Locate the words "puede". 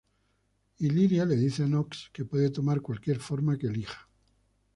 2.25-2.49